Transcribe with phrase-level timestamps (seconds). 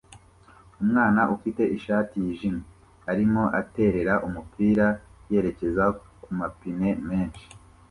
[0.83, 2.63] Umwana ufite ishati yijimye
[3.11, 4.87] arimo aterera umupira
[5.31, 5.85] yerekeza
[6.23, 7.45] kumapine menshi